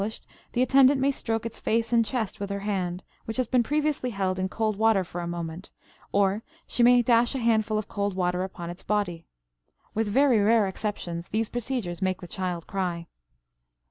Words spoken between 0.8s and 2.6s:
may stroke its face and chest with her